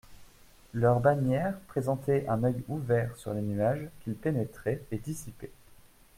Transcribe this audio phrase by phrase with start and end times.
[0.73, 5.51] Leur bannière présentait un oeil ouvert sur les nuages qu'il pénétrait et dissipait.